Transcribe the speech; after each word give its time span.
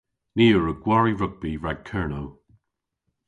Ni 0.35 0.47
a 0.55 0.57
wrug 0.59 0.79
gwari 0.83 1.13
rugbi 1.21 1.51
rag 1.63 1.79
Kernow. 1.89 2.27